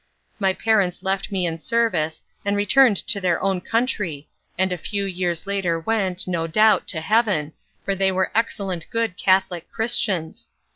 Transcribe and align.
My 0.39 0.53
parents 0.53 1.03
left 1.03 1.31
me 1.31 1.45
in 1.45 1.59
service 1.59 2.23
and 2.43 2.57
returned 2.57 2.97
to 3.05 3.21
their 3.21 3.39
own 3.43 3.61
country, 3.61 4.27
and 4.57 4.73
a 4.73 4.75
few 4.75 5.05
years 5.05 5.45
later 5.45 5.79
went, 5.79 6.27
no 6.27 6.47
doubt, 6.47 6.87
to 6.87 7.01
heaven, 7.01 7.53
for 7.85 7.93
they 7.93 8.11
were 8.11 8.31
excellent 8.33 8.87
good 8.89 9.15
Catholic 9.15 9.71
Christians. 9.71 10.47